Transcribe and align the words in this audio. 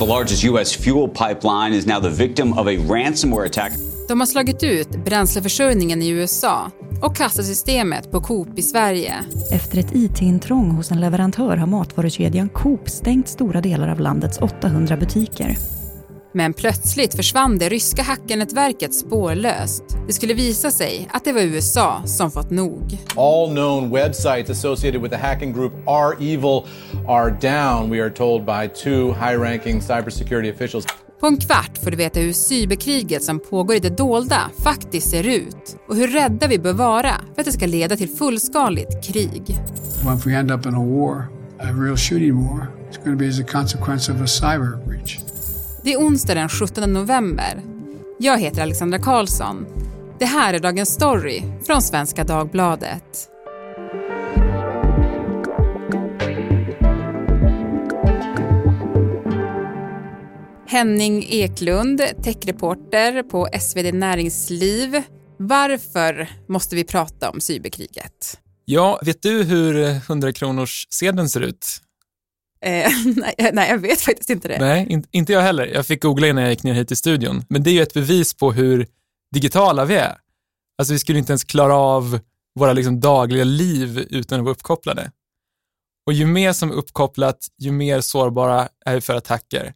The 0.00 0.06
largest 0.06 0.44
US 0.44 0.76
fuel 0.76 1.08
pipeline 1.08 1.74
is 1.74 1.86
now 1.86 2.00
the 2.00 2.08
victim 2.08 2.52
of 2.52 2.66
a 2.66 2.70
ransomware 2.70 3.46
attack. 3.46 3.72
De 4.08 4.20
har 4.20 4.26
slagit 4.26 4.62
ut 4.62 5.04
bränsleförsörjningen 5.04 6.02
i 6.02 6.08
USA 6.08 6.70
och 7.02 7.16
kassasystemet 7.16 8.10
på 8.10 8.20
Coop 8.20 8.58
i 8.58 8.62
Sverige. 8.62 9.14
Efter 9.52 9.78
ett 9.78 9.94
IT-intrång 9.94 10.70
hos 10.70 10.90
en 10.90 11.00
leverantör 11.00 11.56
har 11.56 11.66
matvarukedjan 11.66 12.48
Coop 12.48 12.90
stängt 12.90 13.28
stora 13.28 13.60
delar 13.60 13.88
av 13.88 14.00
landets 14.00 14.38
800 14.38 14.96
butiker. 14.96 15.56
Men 16.32 16.52
plötsligt 16.52 17.14
försvann 17.14 17.58
det 17.58 17.68
ryska 17.68 18.02
hackernätverket 18.02 18.94
spårlöst. 18.94 19.84
Det 20.06 20.12
skulle 20.12 20.34
visa 20.34 20.70
sig 20.70 21.08
att 21.12 21.24
det 21.24 21.32
var 21.32 21.40
USA 21.40 22.02
som 22.06 22.30
fått 22.30 22.50
nog. 22.50 22.98
All 23.16 23.50
known 23.50 23.90
websites 23.90 24.50
associated 24.50 25.02
with 25.02 25.14
the 25.14 25.20
hacking 25.20 25.52
group 25.52 25.72
are 25.88 26.14
evil 26.14 26.66
are 27.08 27.30
down, 27.30 27.90
we 27.90 28.02
are 28.02 28.10
told 28.10 28.44
by 28.44 28.68
two 28.82 29.12
high-ranking 29.12 29.80
cybersecurity 29.80 30.52
officials. 30.52 30.86
På 31.20 31.26
en 31.26 31.36
kvart 31.36 31.78
får 31.84 31.90
du 31.90 31.96
veta 31.96 32.20
hur 32.20 32.32
cyberkriget 32.32 33.22
som 33.22 33.40
pågår 33.40 33.76
i 33.76 33.78
det 33.78 33.96
dolda 33.96 34.50
faktiskt 34.62 35.10
ser 35.10 35.28
ut 35.28 35.76
och 35.88 35.96
hur 35.96 36.08
rädda 36.08 36.46
vi 36.46 36.58
bör 36.58 36.72
vara 36.72 37.14
för 37.34 37.40
att 37.40 37.46
det 37.46 37.52
ska 37.52 37.66
leda 37.66 37.96
till 37.96 38.08
fullskaligt 38.08 39.04
krig. 39.04 39.42
Well, 40.04 40.16
if 40.16 40.26
we 40.26 40.34
end 40.36 40.50
up 40.50 40.66
in 40.66 40.74
a 40.74 40.84
war, 40.84 41.28
a 41.58 41.72
real 41.72 41.96
shooting 41.96 42.36
war, 42.36 42.66
it's 42.90 43.04
going 43.04 43.18
to 43.18 43.24
be 43.24 43.28
as 43.28 43.40
a 43.40 43.44
consequence 43.52 44.12
of 44.12 44.20
a 44.20 44.26
cyber 44.26 44.86
breach. 44.86 45.18
Det 45.82 45.92
är 45.92 45.98
onsdag 45.98 46.34
den 46.34 46.48
17 46.48 46.92
november. 46.92 47.62
Jag 48.18 48.38
heter 48.38 48.62
Alexandra 48.62 48.98
Karlsson. 48.98 49.66
Det 50.18 50.24
här 50.24 50.54
är 50.54 50.58
Dagens 50.58 50.88
Story 50.88 51.42
från 51.66 51.82
Svenska 51.82 52.24
Dagbladet. 52.24 53.28
Henning 60.66 61.24
Eklund, 61.28 62.02
techreporter 62.24 63.22
på 63.22 63.48
SvD 63.60 63.94
Näringsliv. 63.94 65.02
Varför 65.38 66.28
måste 66.48 66.76
vi 66.76 66.84
prata 66.84 67.30
om 67.30 67.40
cyberkriget? 67.40 68.38
Ja, 68.64 69.00
vet 69.04 69.22
du 69.22 69.42
hur 69.42 69.84
100 69.84 70.32
kronors 70.32 70.86
sedeln 70.90 71.28
ser 71.28 71.40
ut? 71.40 71.80
Eh, 72.66 72.90
nej, 73.16 73.50
nej, 73.52 73.70
jag 73.70 73.78
vet 73.78 74.00
faktiskt 74.00 74.30
inte 74.30 74.48
det. 74.48 74.58
Nej, 74.58 74.86
in, 74.88 75.04
inte 75.10 75.32
jag 75.32 75.40
heller. 75.42 75.66
Jag 75.66 75.86
fick 75.86 76.02
googla 76.02 76.26
innan 76.26 76.42
jag 76.42 76.50
gick 76.50 76.62
ner 76.62 76.74
hit 76.74 76.88
till 76.88 76.96
studion. 76.96 77.44
Men 77.48 77.62
det 77.62 77.70
är 77.70 77.72
ju 77.72 77.82
ett 77.82 77.94
bevis 77.94 78.34
på 78.34 78.52
hur 78.52 78.86
digitala 79.34 79.84
vi 79.84 79.94
är. 79.94 80.16
Alltså 80.78 80.92
vi 80.92 80.98
skulle 80.98 81.18
inte 81.18 81.32
ens 81.32 81.44
klara 81.44 81.74
av 81.74 82.20
våra 82.58 82.72
liksom 82.72 83.00
dagliga 83.00 83.44
liv 83.44 84.06
utan 84.10 84.38
att 84.38 84.44
vara 84.44 84.52
uppkopplade. 84.52 85.10
Och 86.06 86.12
ju 86.12 86.26
mer 86.26 86.52
som 86.52 86.70
är 86.70 86.74
uppkopplat, 86.74 87.38
ju 87.58 87.72
mer 87.72 88.00
sårbara 88.00 88.68
är 88.86 88.94
vi 88.94 89.00
för 89.00 89.14
attacker. 89.14 89.74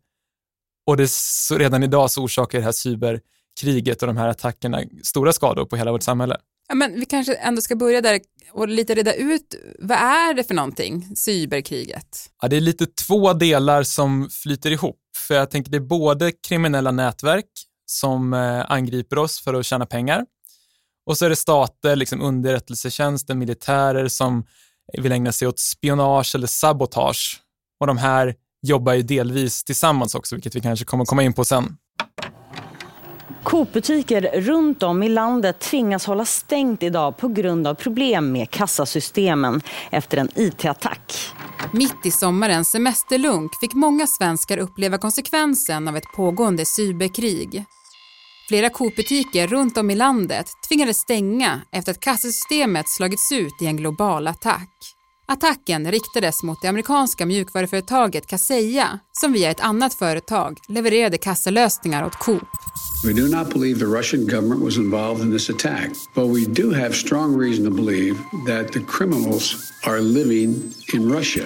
Och 0.87 0.97
det, 0.97 1.11
så 1.11 1.59
redan 1.59 1.83
idag 1.83 2.11
så 2.11 2.23
orsakar 2.23 2.59
det 2.59 2.65
här 2.65 2.73
cyberkriget 2.73 4.03
och 4.03 4.07
de 4.07 4.17
här 4.17 4.29
attackerna 4.29 4.83
stora 5.03 5.33
skador 5.33 5.65
på 5.65 5.77
hela 5.77 5.93
vårt 5.93 6.03
samhälle. 6.03 6.37
Ja, 6.69 6.75
men 6.75 7.01
vi 7.01 7.07
kanske 7.07 7.35
ändå 7.35 7.63
ska 7.63 7.77
börja 7.77 8.01
där 8.01 8.21
och 8.53 8.69
lite 8.69 8.95
reda 8.95 9.15
ut, 9.15 9.55
vad 9.79 9.99
är 9.99 10.35
det 10.35 10.45
för 10.45 10.55
någonting, 10.55 11.17
cyberkriget? 11.17 12.31
Ja, 12.43 12.49
det 12.49 12.57
är 12.57 12.61
lite 12.61 12.87
två 12.87 13.33
delar 13.33 13.83
som 13.83 14.29
flyter 14.31 14.71
ihop. 14.71 15.01
För 15.29 15.35
jag 15.35 15.51
tänker 15.51 15.71
det 15.71 15.77
är 15.79 15.81
både 15.81 16.33
kriminella 16.33 16.91
nätverk 16.91 17.51
som 17.87 18.33
eh, 18.33 18.71
angriper 18.71 19.19
oss 19.19 19.41
för 19.41 19.55
att 19.55 19.67
tjäna 19.67 19.87
pengar 19.87 20.25
och 21.07 21.19
så 21.19 21.25
är 21.25 21.31
det 21.31 21.37
stater, 21.37 21.97
liksom 21.97 22.23
underrättelsetjänster, 22.23 23.35
militärer 23.35 24.09
som 24.09 24.47
vill 24.93 25.13
ägna 25.13 25.33
sig 25.33 25.49
åt 25.49 25.59
spionage 25.59 26.35
eller 26.35 26.47
sabotage. 26.47 27.41
Och 27.81 27.87
de 27.87 27.99
här 27.99 28.35
jobbar 28.63 28.93
ju 28.95 29.03
delvis 29.03 29.65
tillsammans 29.65 30.15
också, 30.15 30.35
vilket 30.35 30.55
vi 30.55 30.61
kanske 30.61 30.85
kommer 30.85 31.05
komma 31.05 31.23
in 31.23 31.33
på 31.33 31.45
sen. 31.45 31.77
Coop-butiker 33.45 34.41
runt 34.41 34.83
om 34.83 35.03
i 35.03 35.09
landet 35.09 35.61
tvingas 35.61 36.07
hålla 36.07 36.25
stängt 36.25 36.83
idag 36.83 37.17
på 37.17 37.29
grund 37.29 37.67
av 37.67 37.75
problem 37.75 38.33
med 38.33 38.51
kassasystemen 38.51 39.61
efter 39.91 40.17
en 40.17 40.29
IT-attack. 40.35 41.33
Mitt 41.73 42.07
i 42.07 42.11
sommarens 42.11 42.71
semesterlunk 42.71 43.51
fick 43.61 43.75
många 43.75 44.07
svenskar 44.07 44.59
uppleva 44.59 44.99
konsekvensen 44.99 45.89
av 45.89 45.97
ett 45.97 46.13
pågående 46.17 46.65
cyberkrig. 46.65 47.65
Flera 48.49 48.71
Coop-butiker 48.71 49.47
runt 49.47 49.79
om 49.79 49.91
i 49.91 49.95
landet 49.95 50.47
tvingades 50.69 50.99
stänga 50.99 51.61
efter 51.73 51.93
att 51.93 52.01
kassasystemet 52.01 52.89
slagits 52.89 53.33
ut 53.33 53.63
i 53.63 53.67
en 53.67 53.77
global 53.77 54.27
attack. 54.27 54.94
Attacken 55.27 55.91
riktades 55.91 56.43
mot 56.43 56.63
det 56.63 56.69
amerikanska 56.69 57.27
mjukvaruföretaget 57.27 58.27
Kaseya 58.27 58.99
som 59.13 59.33
via 59.33 59.51
ett 59.51 59.61
annat 59.61 59.95
företag 59.95 60.59
levererade 60.69 61.19
kassalösningar 61.19 62.07
åt 62.07 62.15
Coop. 62.15 62.49
We 63.05 63.13
do 63.13 63.29
not 63.29 63.55
believe 63.55 63.79
the 63.79 63.87
Russian 63.87 64.27
government 64.27 64.63
was 64.63 64.77
involved 64.77 65.23
in 65.23 65.33
this 65.33 65.51
attack, 65.51 65.91
but 66.15 66.29
we 66.29 66.45
do 66.63 66.75
have 66.75 66.93
strong 66.93 67.41
reason 67.41 67.65
to 67.65 67.71
believe 67.71 68.15
that 68.47 68.73
the 68.73 68.81
criminals 68.81 69.73
are 69.87 70.01
living 70.01 70.73
in 70.95 71.13
Russia. 71.13 71.45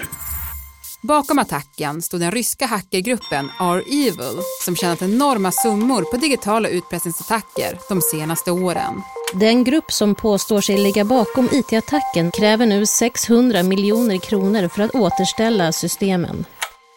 Bakom 1.03 1.38
attacken 1.38 2.03
stod 2.03 2.20
den 2.20 2.31
ryska 2.31 2.66
hackergruppen 2.66 3.50
R-Evil 3.60 4.42
som 4.64 4.76
tjänat 4.76 5.03
enorma 5.03 5.53
summor 5.53 6.03
på 6.03 6.16
digitala 6.16 6.69
utpressningsattacker 6.69 7.78
de 7.88 8.00
senaste 8.00 8.50
åren. 8.50 9.03
Den 9.34 9.64
grupp 9.64 9.92
som 9.92 10.14
påstår 10.14 10.60
sig 10.60 10.78
ligga 10.78 11.04
bakom 11.04 11.48
IT-attacken 11.53 12.31
kräver 12.31 12.66
nu 12.66 12.86
600 12.86 13.62
miljoner 13.62 14.19
kronor 14.19 14.69
för 14.69 14.82
att 14.82 14.94
återställa 14.94 15.72
systemen. 15.72 16.44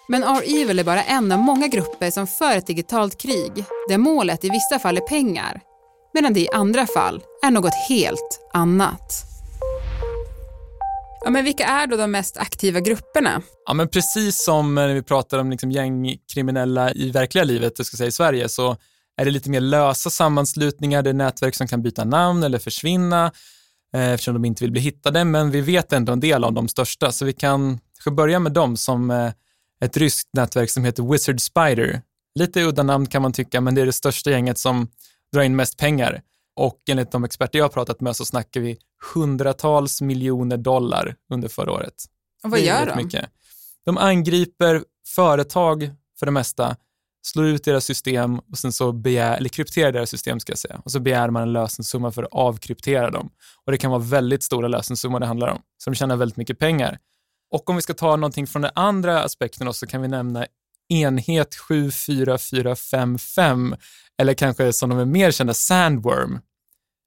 Men 0.08 0.24
R-Evil 0.24 0.80
är 0.80 0.84
bara 0.84 1.04
en 1.04 1.32
av 1.32 1.40
många 1.40 1.68
grupper 1.68 2.12
som 2.12 2.28
för 2.28 2.58
ett 2.58 2.68
digitalt 2.68 3.18
krig 3.18 3.66
där 3.90 3.98
målet 3.98 4.44
i 4.44 4.50
vissa 4.50 4.80
fall 4.80 4.98
är 4.98 5.02
pengar 5.02 5.62
medan 6.14 6.34
det 6.34 6.40
i 6.40 6.50
andra 6.50 6.88
fall 6.88 7.24
är 7.44 7.52
något 7.52 7.76
helt 7.90 8.50
annat. 8.54 9.31
Ja, 11.24 11.30
men 11.30 11.44
vilka 11.46 11.66
är 11.66 11.88
då 11.88 11.98
de 11.98 12.12
mest 12.12 12.38
aktiva 12.38 12.80
grupperna? 12.80 13.42
Ja, 13.66 13.74
men 13.74 13.88
precis 13.88 14.44
som 14.44 14.78
eh, 14.78 14.88
när 14.88 14.94
vi 14.94 15.04
pratar 15.04 15.38
om 15.38 15.50
liksom 15.50 15.72
gängkriminella 15.72 16.94
i 16.94 17.12
verkliga 17.12 17.44
livet, 17.44 17.74
jag 17.78 17.86
ska 17.86 17.98
säga 17.98 18.08
i 18.08 18.12
Sverige, 18.12 18.50
så 18.50 18.78
är 19.18 19.26
det 19.26 19.32
lite 19.32 19.50
mer 19.50 19.60
lösa 19.60 20.10
sammanslutningar, 20.10 21.02
det 21.02 21.10
är 21.10 21.14
nätverk 21.14 21.56
som 21.56 21.68
kan 21.68 21.82
byta 21.82 22.04
namn 22.04 22.44
eller 22.44 22.60
försvinna 22.60 23.32
eh, 23.96 24.10
eftersom 24.10 24.34
de 24.34 24.46
inte 24.46 24.64
vill 24.64 24.72
bli 24.72 24.82
hittade, 24.82 25.26
men 25.26 25.52
vi 25.52 25.62
vet 25.62 25.94
ändå 25.94 26.14
en 26.14 26.20
del 26.20 26.44
av 26.44 26.54
de 26.54 26.68
största, 26.68 27.12
så 27.12 27.26
vi 27.26 27.34
kan 27.34 27.80
börja 28.12 28.40
med 28.40 28.52
dem 28.52 28.78
som 28.78 29.12
eh, 29.12 29.32
ett 29.84 29.98
ryskt 29.98 30.30
nätverk 30.34 30.70
som 30.70 30.86
heter 30.86 31.04
Wizard 31.04 31.42
Spider. 31.42 32.02
Lite 32.40 32.64
udda 32.64 32.84
namn 32.84 33.06
kan 33.06 33.22
man 33.22 33.34
tycka, 33.34 33.62
men 33.62 33.76
det 33.76 33.82
är 33.82 33.86
det 33.86 33.94
största 33.94 34.32
gänget 34.32 34.58
som 34.58 34.88
drar 35.34 35.42
in 35.42 35.56
mest 35.56 35.78
pengar. 35.78 36.22
Och 36.56 36.82
enligt 36.90 37.12
de 37.12 37.24
experter 37.24 37.60
jag 37.60 37.66
har 37.66 37.70
pratat 37.70 38.02
med 38.02 38.16
så 38.16 38.26
snackar 38.26 38.62
vi 38.62 38.78
hundratals 39.14 40.02
miljoner 40.02 40.58
dollar 40.58 41.16
under 41.30 41.48
förra 41.48 41.72
året. 41.72 41.94
Och 42.44 42.52
vad 42.52 42.60
gör 42.60 42.86
de? 42.86 43.04
Mycket. 43.04 43.30
De 43.86 43.98
angriper 43.98 44.84
företag 45.16 45.92
för 46.20 46.26
det 46.26 46.32
mesta, 46.32 46.76
slår 47.22 47.46
ut 47.46 47.64
deras 47.64 47.86
system 47.86 48.40
och 48.40 48.58
sen 48.58 48.72
så 48.72 48.92
begär, 48.92 49.38
eller 49.38 49.50
krypterar 49.50 49.92
deras 49.92 50.10
system 50.10 50.40
ska 50.40 50.52
jag 50.52 50.60
säga, 50.60 50.82
och 50.86 50.92
så 50.92 51.00
begär 51.00 51.30
man 51.30 51.44
en 51.44 51.54
lösensumma 51.54 52.12
för 52.12 52.24
att 52.24 52.30
avkryptera 52.32 53.12
dem. 53.12 53.30
Och 53.66 53.72
det 53.72 53.78
kan 53.78 53.92
vara 53.92 54.02
väldigt 54.02 54.44
stora 54.44 54.68
lösensummor 54.68 55.20
det 55.20 55.26
handlar 55.26 55.48
om, 55.48 55.62
så 55.78 55.90
de 55.90 55.96
tjänar 55.96 56.16
väldigt 56.16 56.38
mycket 56.38 56.60
pengar. 56.60 57.00
Och 57.52 57.70
om 57.70 57.76
vi 57.76 57.82
ska 57.82 57.94
ta 57.94 58.16
någonting 58.16 58.48
från 58.48 58.62
den 58.62 58.72
andra 58.76 59.24
aspekten 59.24 59.74
så 59.74 59.88
kan 59.88 60.02
vi 60.02 60.08
nämna 60.08 60.48
enhet 60.92 61.56
74455 61.56 63.76
eller 64.22 64.34
kanske 64.34 64.74
som 64.74 64.90
de 64.90 65.00
är 65.00 65.06
mer 65.06 65.32
kända 65.32 65.54
Sandworm. 65.54 66.40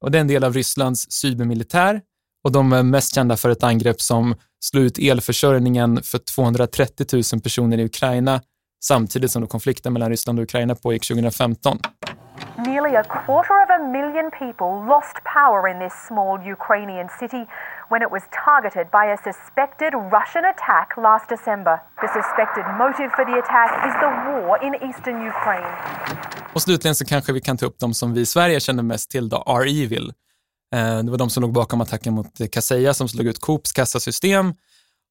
Och 0.00 0.11
det 0.11 0.19
är 0.19 0.21
en 0.21 0.28
del 0.28 0.45
av 0.45 0.53
Rysslands 0.53 1.12
cybermilitär 1.12 2.00
och 2.44 2.53
de 2.53 2.73
är 2.73 2.83
mest 2.83 3.15
kända 3.15 3.37
för 3.37 3.50
ett 3.50 3.62
angrepp 3.62 4.00
som 4.00 4.34
slog 4.61 4.84
ut 4.84 4.99
elförsörjningen 4.99 6.03
för 6.03 6.19
230 6.19 7.06
000 7.33 7.43
personer 7.43 7.78
i 7.78 7.84
Ukraina 7.84 8.41
samtidigt 8.84 9.31
som 9.31 9.47
konflikten 9.47 9.93
mellan 9.93 10.11
Ryssland 10.11 10.38
och 10.38 10.43
Ukraina 10.43 10.75
pågick 10.75 11.09
2015. 11.09 11.79
Nearly 12.56 12.97
a 12.97 13.05
quarter 13.05 13.56
of 13.64 13.69
a 13.79 13.81
million 13.97 14.31
people 14.31 14.70
lost 14.93 15.17
power 15.38 15.62
in 15.73 15.79
this 15.85 15.94
small 16.09 16.35
Ukrainian 16.56 17.09
city 17.20 17.43
when 17.91 18.01
it 18.07 18.11
was 18.17 18.23
targeted 18.47 18.87
by 18.99 19.05
a 19.15 19.19
suspected 19.29 19.93
Russian 20.17 20.45
attack 20.53 20.89
last 21.07 21.27
December. 21.35 21.75
The 22.03 22.09
suspected 22.19 22.65
motive 22.83 23.11
for 23.17 23.25
the 23.31 23.37
attack 23.43 23.71
is 23.89 23.95
the 24.05 24.11
war 24.27 24.55
in 24.67 24.73
eastern 24.89 25.17
Ukraine. 25.33 25.73
Och 26.55 26.63
slutligen 26.63 26.95
så 26.95 27.05
kanske 27.05 27.33
vi 27.33 27.41
kan 27.41 27.57
ta 27.57 27.67
upp 27.67 27.79
de 27.79 27.95
som 27.95 28.15
vi 28.15 28.21
i 28.21 28.27
Sverige 28.27 28.61
känner 28.61 28.83
mest 28.83 29.11
till, 29.11 29.29
då, 29.29 29.37
R-Evil. 29.47 30.13
Eh, 30.75 30.99
det 30.99 31.11
var 31.11 31.19
de 31.19 31.31
som 31.31 31.41
låg 31.43 31.53
bakom 31.53 31.81
attacken 31.81 32.15
mot 32.15 32.51
Kaseya 32.53 32.95
som 32.95 33.09
slog 33.09 33.27
ut 33.27 33.41
Coops 33.41 33.73
kassasystem, 33.73 34.55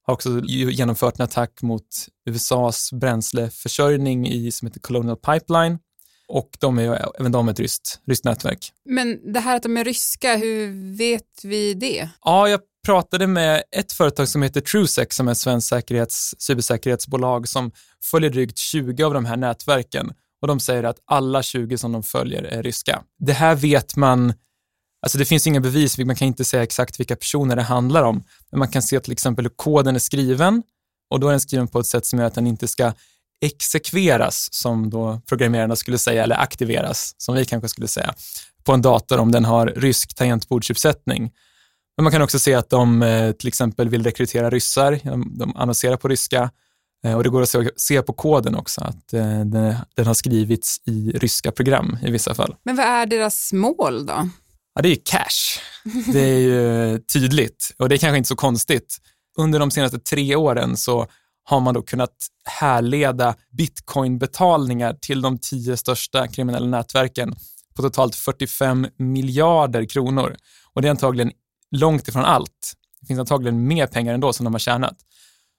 har 0.06 0.14
också 0.14 0.30
genomfört 0.46 1.20
en 1.20 1.24
attack 1.24 1.62
mot 1.62 1.88
USAs 2.26 2.90
bränsleförsörjning 2.94 4.28
i, 4.28 4.52
som 4.52 4.68
heter 4.68 4.80
Colonial 4.80 5.18
Pipeline 5.18 5.80
och 6.28 6.50
de 6.60 6.80
är 6.80 7.12
även 7.20 7.32
de 7.32 7.50
ett 7.50 7.60
ryskt, 7.60 8.00
ryskt 8.08 8.26
nätverk. 8.26 8.72
Men 8.86 9.34
det 9.34 9.40
här 9.40 9.56
att 9.56 9.64
de 9.64 9.78
är 9.78 9.84
ryska, 9.84 10.36
hur 10.36 10.96
vet 10.98 11.44
vi 11.44 11.74
det? 11.74 12.10
Ja, 12.24 12.50
jag 12.50 12.60
pratade 12.86 13.28
med 13.28 13.64
ett 13.72 13.92
företag 13.94 14.28
som 14.28 14.42
heter 14.42 14.62
TrueSec 14.62 15.14
som 15.14 15.28
är 15.28 15.32
ett 15.32 15.38
svenskt 15.38 15.70
säkerhets, 15.70 16.36
cybersäkerhetsbolag 16.38 17.48
som 17.48 17.72
följer 18.12 18.30
drygt 18.30 18.58
20 18.58 19.04
av 19.04 19.14
de 19.14 19.26
här 19.26 19.38
nätverken 19.38 20.14
och 20.42 20.48
de 20.48 20.60
säger 20.60 20.84
att 20.84 20.98
alla 21.06 21.44
20 21.44 21.78
som 21.78 21.92
de 21.92 22.04
följer 22.04 22.44
är 22.44 22.64
ryska. 22.64 23.04
Det 23.20 23.34
här 23.34 23.56
vet 23.56 23.96
man, 23.96 24.34
alltså 25.02 25.18
det 25.18 25.26
finns 25.26 25.48
inga 25.48 25.60
bevis, 25.60 25.98
man 25.98 26.16
kan 26.16 26.28
inte 26.28 26.46
säga 26.46 26.64
exakt 26.64 27.00
vilka 27.00 27.16
personer 27.16 27.56
det 27.56 27.62
handlar 27.62 28.04
om, 28.04 28.24
men 28.52 28.60
man 28.60 28.68
kan 28.68 28.82
se 28.82 29.00
till 29.00 29.14
exempel 29.14 29.46
hur 29.46 29.54
koden 29.56 29.96
är 29.96 30.00
skriven 30.00 30.64
och 31.10 31.20
då 31.20 31.28
är 31.28 31.32
den 31.32 31.42
skriven 31.42 31.68
på 31.68 31.80
ett 31.80 31.86
sätt 31.86 32.06
som 32.06 32.20
gör 32.20 32.26
att 32.26 32.36
den 32.36 32.48
inte 32.48 32.68
ska 32.68 32.94
exekveras, 33.44 34.48
som 34.52 34.90
då 34.90 35.22
programmerarna 35.30 35.76
skulle 35.76 35.98
säga, 35.98 36.24
eller 36.24 36.36
aktiveras, 36.36 37.16
som 37.18 37.36
vi 37.36 37.46
kanske 37.46 37.70
skulle 37.70 37.88
säga, 37.88 38.14
på 38.64 38.74
en 38.74 38.82
dator 38.82 39.20
om 39.20 39.32
den 39.32 39.46
har 39.46 39.68
rysk 39.68 40.16
tangentbordsuppsättning. 40.16 41.32
Men 41.98 42.04
man 42.04 42.12
kan 42.12 42.22
också 42.22 42.40
se 42.40 42.54
att 42.54 42.70
de 42.70 43.04
eh, 43.04 43.32
till 43.32 43.48
exempel 43.48 43.90
vill 43.90 44.04
rekrytera 44.04 44.50
ryssar, 44.50 45.00
de 45.38 45.56
annonserar 45.56 45.98
på 45.98 46.08
ryska 46.08 46.50
eh, 47.06 47.16
och 47.16 47.24
det 47.24 47.30
går 47.30 47.42
att 47.42 47.56
se 47.76 48.02
på 48.02 48.14
koden 48.14 48.56
också 48.56 48.82
att 48.82 49.14
eh, 49.14 49.46
den 49.96 50.06
har 50.06 50.14
skrivits 50.14 50.78
i 50.86 51.12
ryska 51.12 51.52
program 51.52 51.98
i 52.02 52.12
vissa 52.12 52.36
fall. 52.36 52.56
Men 52.64 52.76
vad 52.76 52.86
är 52.86 53.06
deras 53.06 53.54
mål 53.54 54.06
då? 54.06 54.30
Ja, 54.76 54.82
det 54.82 54.90
är 54.90 54.98
cash. 55.06 55.62
Det 56.14 56.20
är 56.20 56.40
ju 56.40 57.00
tydligt 57.00 57.72
och 57.78 57.90
det 57.90 57.96
är 57.96 57.98
kanske 57.98 58.18
inte 58.18 58.28
så 58.28 58.36
konstigt. 58.36 58.98
Under 59.38 59.60
de 59.60 59.72
senaste 59.72 60.00
tre 60.00 60.36
åren 60.36 60.78
så 60.78 61.08
har 61.44 61.60
man 61.60 61.74
då 61.74 61.82
kunnat 61.82 62.16
härleda 62.44 63.36
bitcoinbetalningar 63.58 64.94
till 64.94 65.22
de 65.22 65.38
tio 65.38 65.78
största 65.78 66.28
kriminella 66.28 66.68
nätverken 66.68 67.36
på 67.76 67.82
totalt 67.82 68.16
45 68.16 68.88
miljarder 68.98 69.86
kronor. 69.86 70.36
Och 70.74 70.82
det 70.82 70.88
är 70.88 70.90
antagligen 70.90 71.32
långt 71.72 72.08
ifrån 72.08 72.26
allt. 72.26 72.74
Det 73.02 73.08
finns 73.08 73.20
antagligen 73.20 73.68
mer 73.68 73.88
pengar 73.88 74.14
ändå 74.14 74.34
som 74.34 74.44
de 74.44 74.54
har 74.54 74.60
tjänat. 74.60 74.98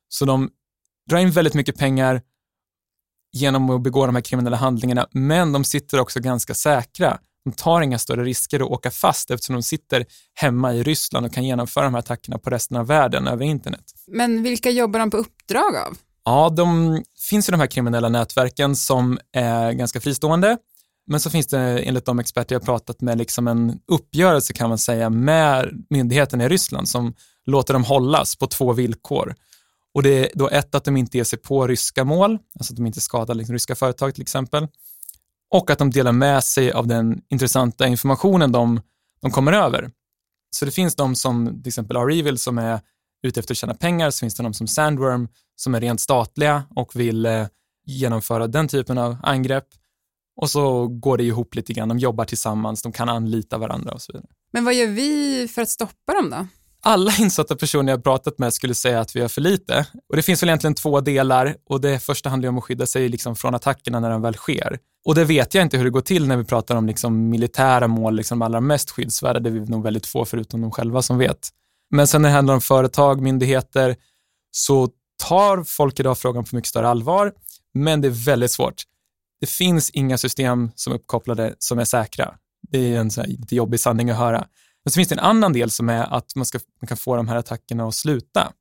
Så 0.08 0.24
de 0.24 0.50
drar 1.10 1.18
in 1.18 1.30
väldigt 1.30 1.54
mycket 1.54 1.76
pengar 1.76 2.22
genom 3.32 3.70
att 3.70 3.82
begå 3.82 4.06
de 4.06 4.14
här 4.14 4.22
kriminella 4.22 4.56
handlingarna, 4.56 5.06
men 5.10 5.52
de 5.52 5.64
sitter 5.64 6.00
också 6.00 6.20
ganska 6.20 6.54
säkra. 6.54 7.18
De 7.44 7.52
tar 7.52 7.80
inga 7.80 7.98
större 7.98 8.24
risker 8.24 8.60
att 8.60 8.70
åka 8.70 8.90
fast 8.90 9.30
eftersom 9.30 9.54
de 9.54 9.62
sitter 9.62 10.06
hemma 10.34 10.74
i 10.74 10.82
Ryssland 10.82 11.26
och 11.26 11.32
kan 11.32 11.44
genomföra 11.44 11.84
de 11.84 11.94
här 11.94 11.98
attackerna 11.98 12.38
på 12.38 12.50
resten 12.50 12.76
av 12.76 12.86
världen 12.86 13.26
över 13.28 13.44
internet. 13.44 13.84
Men 14.06 14.42
vilka 14.42 14.70
jobbar 14.70 15.00
de 15.00 15.10
på 15.10 15.16
uppdrag 15.16 15.76
av? 15.76 15.96
Ja, 16.24 16.50
de 16.56 17.02
finns 17.30 17.48
ju 17.48 17.50
de 17.50 17.60
här 17.60 17.66
kriminella 17.66 18.08
nätverken 18.08 18.76
som 18.76 19.18
är 19.32 19.72
ganska 19.72 20.00
fristående. 20.00 20.58
Men 21.06 21.20
så 21.20 21.30
finns 21.30 21.46
det 21.46 21.58
enligt 21.58 22.04
de 22.04 22.18
experter 22.18 22.54
jag 22.54 22.62
pratat 22.62 23.00
med 23.00 23.18
liksom 23.18 23.48
en 23.48 23.78
uppgörelse 23.88 24.52
kan 24.52 24.68
man 24.68 24.78
säga 24.78 25.10
med 25.10 25.84
myndigheten 25.90 26.40
i 26.40 26.48
Ryssland 26.48 26.88
som 26.88 27.14
låter 27.46 27.74
dem 27.74 27.84
hållas 27.84 28.36
på 28.36 28.46
två 28.46 28.72
villkor. 28.72 29.34
Och 29.94 30.02
det 30.02 30.18
är 30.18 30.28
då 30.34 30.48
ett 30.48 30.74
att 30.74 30.84
de 30.84 30.96
inte 30.96 31.16
ger 31.16 31.24
sig 31.24 31.38
på 31.38 31.66
ryska 31.66 32.04
mål, 32.04 32.38
alltså 32.58 32.72
att 32.72 32.76
de 32.76 32.86
inte 32.86 33.00
skadar 33.00 33.34
liksom 33.34 33.52
ryska 33.52 33.74
företag 33.74 34.14
till 34.14 34.22
exempel. 34.22 34.68
Och 35.54 35.70
att 35.70 35.78
de 35.78 35.90
delar 35.90 36.12
med 36.12 36.44
sig 36.44 36.72
av 36.72 36.86
den 36.86 37.22
intressanta 37.28 37.86
informationen 37.86 38.52
de, 38.52 38.80
de 39.20 39.30
kommer 39.30 39.52
över. 39.52 39.90
Så 40.50 40.64
det 40.64 40.70
finns 40.70 40.94
de 40.94 41.14
som 41.14 41.62
till 41.62 41.68
exempel 41.68 41.96
R-Evil 41.96 42.38
som 42.38 42.58
är 42.58 42.80
ute 43.22 43.40
efter 43.40 43.54
att 43.54 43.58
tjäna 43.58 43.74
pengar, 43.74 44.10
så 44.10 44.18
finns 44.18 44.34
det 44.34 44.42
de 44.42 44.54
som 44.54 44.66
Sandworm 44.66 45.28
som 45.56 45.74
är 45.74 45.80
rent 45.80 46.00
statliga 46.00 46.62
och 46.76 46.96
vill 46.96 47.26
eh, 47.26 47.46
genomföra 47.86 48.46
den 48.46 48.68
typen 48.68 48.98
av 48.98 49.16
angrepp. 49.22 49.68
Och 50.36 50.50
så 50.50 50.88
går 50.88 51.18
det 51.18 51.24
ihop 51.24 51.54
lite 51.54 51.72
grann, 51.72 51.88
de 51.88 51.98
jobbar 51.98 52.24
tillsammans, 52.24 52.82
de 52.82 52.92
kan 52.92 53.08
anlita 53.08 53.58
varandra 53.58 53.92
och 53.92 54.02
så 54.02 54.12
vidare. 54.12 54.30
Men 54.52 54.64
vad 54.64 54.74
gör 54.74 54.86
vi 54.86 55.48
för 55.48 55.62
att 55.62 55.68
stoppa 55.68 56.14
dem 56.14 56.30
då? 56.30 56.46
Alla 56.86 57.12
insatta 57.18 57.56
personer 57.56 57.92
jag 57.92 58.04
pratat 58.04 58.38
med 58.38 58.54
skulle 58.54 58.74
säga 58.74 59.00
att 59.00 59.16
vi 59.16 59.20
gör 59.20 59.28
för 59.28 59.40
lite. 59.40 59.86
Och 60.08 60.16
det 60.16 60.22
finns 60.22 60.42
väl 60.42 60.48
egentligen 60.48 60.74
två 60.74 61.00
delar 61.00 61.56
och 61.68 61.80
det 61.80 61.98
första 61.98 62.28
handlar 62.28 62.48
om 62.48 62.58
att 62.58 62.64
skydda 62.64 62.86
sig 62.86 63.08
liksom 63.08 63.36
från 63.36 63.54
attackerna 63.54 64.00
när 64.00 64.10
de 64.10 64.22
väl 64.22 64.34
sker. 64.34 64.78
Och 65.04 65.14
det 65.14 65.24
vet 65.24 65.54
jag 65.54 65.62
inte 65.62 65.76
hur 65.76 65.84
det 65.84 65.90
går 65.90 66.00
till 66.00 66.28
när 66.28 66.36
vi 66.36 66.44
pratar 66.44 66.76
om 66.76 66.86
liksom 66.86 67.28
militära 67.28 67.88
mål, 67.88 68.16
liksom 68.16 68.42
allra 68.42 68.60
mest 68.60 68.90
skyddsvärda, 68.90 69.40
det 69.40 69.48
är 69.48 69.52
vi 69.52 69.60
nog 69.60 69.82
väldigt 69.82 70.06
få 70.06 70.24
förutom 70.24 70.60
de 70.60 70.70
själva 70.70 71.02
som 71.02 71.18
vet. 71.18 71.48
Men 71.90 72.06
sen 72.06 72.22
när 72.22 72.28
det 72.28 72.34
handlar 72.34 72.54
om 72.54 72.60
företag, 72.60 73.22
myndigheter, 73.22 73.96
så 74.50 74.88
tar 75.28 75.64
folk 75.64 76.00
idag 76.00 76.18
frågan 76.18 76.44
på 76.44 76.56
mycket 76.56 76.68
större 76.68 76.88
allvar, 76.88 77.32
men 77.74 78.00
det 78.00 78.08
är 78.08 78.24
väldigt 78.24 78.50
svårt. 78.50 78.82
Det 79.40 79.46
finns 79.46 79.90
inga 79.90 80.18
system 80.18 80.70
som 80.74 80.92
är 80.92 80.96
uppkopplade 80.96 81.54
som 81.58 81.78
är 81.78 81.84
säkra. 81.84 82.34
Det 82.70 82.78
är 82.78 82.98
en 82.98 83.10
så 83.10 83.20
här, 83.20 83.36
jobbig 83.50 83.80
sanning 83.80 84.10
att 84.10 84.16
höra. 84.16 84.46
Men 84.84 84.92
så 84.92 84.96
finns 84.96 85.08
det 85.08 85.14
en 85.14 85.18
annan 85.18 85.52
del 85.52 85.70
som 85.70 85.88
är 85.88 86.14
att 86.14 86.36
man, 86.36 86.46
ska, 86.46 86.58
man 86.80 86.86
kan 86.88 86.96
få 86.96 87.16
de 87.16 87.28
här 87.28 87.36
attackerna 87.36 87.88
att 87.88 87.94
sluta. 87.94 88.52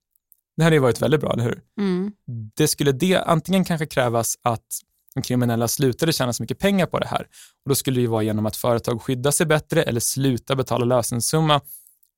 Det 0.58 0.64
hade 0.64 0.75
ju 0.75 0.80
varit 0.80 1.02
väldigt 1.02 1.22
bra, 1.22 1.34
eller 1.34 1.44
hur? 1.44 1.62
Mm. 1.80 2.12
Det 2.56 2.68
skulle 2.68 2.92
det 2.92 3.16
antingen 3.16 3.66
kanske 3.66 3.86
krävas 3.86 4.38
att 4.42 4.68
de 5.16 5.22
kriminella 5.22 5.68
slutade 5.68 6.14
tjäna 6.14 6.34
så 6.34 6.44
mycket 6.44 6.60
pengar 6.60 6.86
på 6.86 7.00
det 7.00 7.08
här. 7.08 7.22
Och 7.64 7.70
Då 7.70 7.75
skulle 7.75 7.98
det 7.98 8.02
ju 8.02 8.08
vara 8.08 8.24
genom 8.24 8.46
att 8.46 8.58
företag 8.58 9.02
skyddar 9.02 9.31
sig 9.31 9.46
bättre 9.46 9.84
eller 9.84 10.00
slutar 10.00 10.56
betala 10.56 10.86
lösensumma 10.86 11.62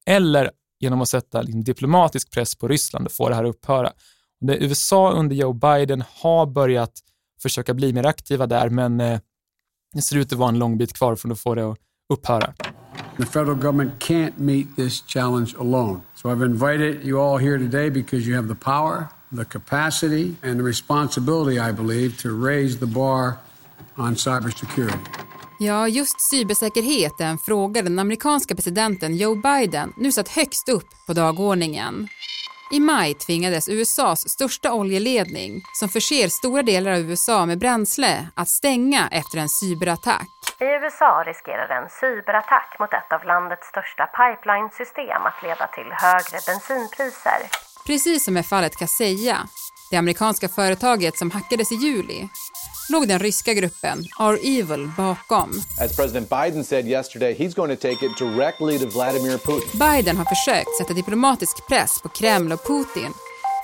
eller 0.06 0.52
genom 0.80 1.02
att 1.02 1.10
sätta 1.10 1.42
liksom 1.42 1.64
diplomatisk 1.64 2.32
press 2.32 2.56
på 2.56 2.68
Ryssland 2.68 3.06
och 3.06 3.12
få 3.12 3.30
det 3.30 3.36
här 3.36 3.44
att 3.44 3.56
upphöra. 3.56 3.94
Det 4.42 4.58
USA 4.58 5.12
under 5.12 5.36
Joe 5.36 5.54
Biden 5.54 6.04
har 6.22 6.46
börjat 6.46 6.94
försöka 7.42 7.74
bli 7.74 7.94
mer 7.94 8.06
aktiva 8.06 8.48
där, 8.48 8.70
men 8.70 9.00
eh, 9.00 9.20
det 9.94 10.02
ser 10.02 10.18
ut 10.18 10.34
att 10.34 10.40
vara 10.40 10.50
en 10.50 10.60
lång 10.60 10.78
bit 10.78 10.94
kvar 10.94 11.16
från 11.16 11.32
att 11.32 11.40
få 11.40 11.56
det 11.56 11.72
att 11.72 11.78
upphöra. 12.14 12.54
The 13.18 13.26
federal 13.26 13.56
government 13.56 14.00
can't 14.00 14.40
meet 14.40 14.76
this 14.76 15.02
challenge 15.02 15.54
alone. 15.54 16.02
So 16.16 16.30
I've 16.30 16.42
invited 16.42 17.04
you 17.04 17.20
all 17.20 17.38
here 17.38 17.58
today 17.58 17.90
because 17.90 18.28
you 18.28 18.36
have 18.36 18.48
the 18.48 18.56
power, 18.56 19.08
the 19.32 19.46
capacity 19.46 20.36
and 20.44 20.60
the 20.60 20.64
responsibility, 20.64 21.58
I 21.60 21.72
believe, 21.72 22.18
to 22.22 22.30
raise 22.48 22.80
the 22.80 22.88
bar 22.88 23.38
on 23.98 24.16
cybersecurity. 24.16 25.00
Ja, 25.60 25.88
just 25.88 26.22
cybersäkerhet 26.22 27.20
är 27.20 27.26
en 27.26 27.38
fråga 27.38 27.82
den 27.82 28.00
amerikanska 28.00 28.56
presidenten 28.56 29.18
Joe 29.18 29.36
Biden 29.36 29.94
nu 29.98 30.12
satt 30.12 30.30
högst 30.30 30.70
upp 30.70 30.88
på 31.08 31.14
dagordningen. 31.14 32.08
I 32.72 32.80
maj 32.80 33.14
tvingades 33.14 33.70
USAs 33.70 34.30
största 34.30 34.74
oljeledning, 34.74 35.62
som 35.74 35.90
förser 35.90 36.28
stora 36.28 36.64
delar 36.64 36.92
av 36.92 36.98
USA 37.00 37.46
med 37.46 37.60
bränsle, 37.60 38.28
att 38.36 38.50
stänga 38.50 39.08
efter 39.12 39.38
en 39.38 39.50
cyberattack. 39.50 40.30
I 40.60 40.64
USA 40.64 41.24
riskerar 41.28 41.82
en 41.82 41.90
cyberattack 41.90 42.76
mot 42.80 42.94
ett 42.94 43.14
av 43.14 43.24
landets 43.26 43.68
största 43.68 44.06
pipelinesystem 44.06 45.22
att 45.26 45.44
leda 45.44 45.68
till 45.68 45.90
högre 45.92 46.40
bensinpriser. 46.48 47.40
Precis 47.86 48.26
som 48.26 48.34
med 48.34 48.46
fallet 48.46 48.76
Kaseya, 48.76 49.38
det 49.92 49.98
amerikanska 49.98 50.50
företaget 50.50 51.18
som 51.18 51.32
hackades 51.32 51.72
i 51.72 51.76
juli, 51.76 52.30
låg 52.90 53.08
den 53.08 53.20
ryska 53.20 53.54
gruppen 53.54 54.04
R-Evil 54.20 54.92
bakom. 54.98 55.62
As 55.80 55.96
President 55.96 56.30
Biden 56.30 56.64
said 56.64 56.86
yesterday, 56.86 57.36
he's 57.38 57.54
going 57.54 57.76
to 57.78 57.82
take 57.82 58.06
it 58.06 58.18
directly 58.18 58.80
to 58.80 58.88
Vladimir 58.88 59.38
Putin. 59.38 59.80
Biden 59.80 60.18
har 60.18 60.26
försökt 60.26 60.78
sätta 60.78 60.94
diplomatisk 60.94 61.68
press 61.68 62.02
på 62.02 62.10
Kreml 62.10 62.52
och 62.52 62.68
Putin 62.68 63.14